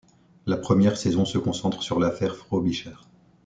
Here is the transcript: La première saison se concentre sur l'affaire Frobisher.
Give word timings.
La 0.47 0.57
première 0.57 0.97
saison 0.97 1.25
se 1.25 1.37
concentre 1.37 1.83
sur 1.83 1.99
l'affaire 1.99 2.35
Frobisher. 2.35 2.93